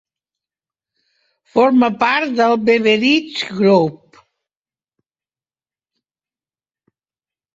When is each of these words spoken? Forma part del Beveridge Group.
Forma 1.57 1.89
part 2.03 2.31
del 2.39 2.55
Beveridge 2.69 3.49
Group. 3.59 4.17